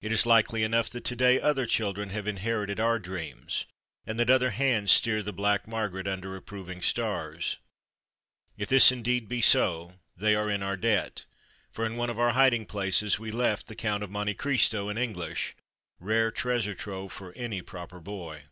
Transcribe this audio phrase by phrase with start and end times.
[0.00, 3.66] It is likely enough that to day other children have inherited our dreams,
[4.06, 7.58] and that other hands steer the Black Mar garet under approving stars.
[8.56, 11.26] If this indeed be so, they are in our debt,
[11.70, 14.96] for in one of our hiding places we left the" Count of Monte Cristo" in
[14.96, 15.54] English,
[16.00, 18.44] rare treasure trove for any proper boy.